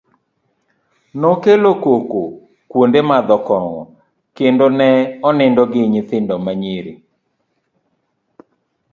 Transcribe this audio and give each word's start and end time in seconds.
,nokelo 1.19 1.71
koko 1.83 2.21
kwonde 2.69 2.99
madho 3.09 3.37
kong'o 3.47 3.81
kendo 4.37 4.65
ne 4.79 4.89
onindo 5.27 5.63
gi 5.73 5.81
nyithindo 5.91 6.35
ma 6.45 6.53
nyiri 6.61 6.93